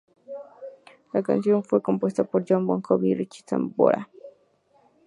[1.13, 4.09] La canción fue compuesta por Jon Bon Jovi y Richie Sambora.